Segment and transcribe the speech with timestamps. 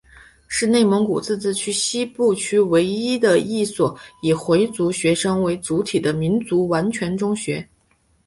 [0.47, 7.69] 是内蒙古自治区西部区唯一的一所以回族学生为主体的民族完全中学。